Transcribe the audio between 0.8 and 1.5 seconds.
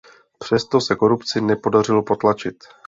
se korupci